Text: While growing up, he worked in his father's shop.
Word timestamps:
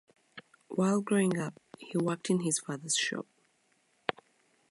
While 0.69 1.01
growing 1.01 1.37
up, 1.37 1.61
he 1.77 1.95
worked 1.95 2.31
in 2.31 2.39
his 2.41 2.57
father's 2.57 2.95
shop. 2.95 3.27